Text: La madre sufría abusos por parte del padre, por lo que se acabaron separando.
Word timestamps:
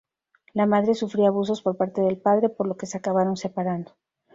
La 0.53 0.65
madre 0.65 0.95
sufría 0.95 1.27
abusos 1.27 1.61
por 1.61 1.77
parte 1.77 2.01
del 2.01 2.17
padre, 2.17 2.49
por 2.49 2.65
lo 2.65 2.75
que 2.75 2.87
se 2.87 2.97
acabaron 2.97 3.37
separando. 3.37 3.95